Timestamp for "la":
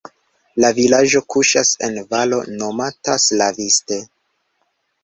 0.63-0.69